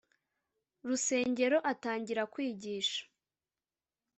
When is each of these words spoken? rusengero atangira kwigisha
rusengero 0.87 1.57
atangira 1.71 2.23
kwigisha 2.33 3.01